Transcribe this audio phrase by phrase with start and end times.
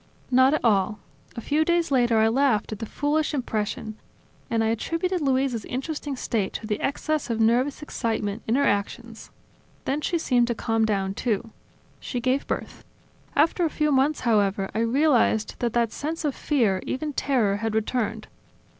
[0.31, 0.97] "Not at all.
[1.35, 3.97] A few days later I laughed at that foolish impression;
[4.49, 9.29] and I attributed Luisa's interesting state to the excess of nervous excitement in her actions.
[9.85, 11.51] Then she seemed to calm down, too.
[11.99, 12.83] She gave birth.
[13.35, 17.75] After a few months, however, I realized that that sense of fear, even terror, had
[17.75, 18.25] returned.